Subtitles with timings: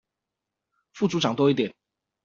[0.93, 1.75] 副組長多一點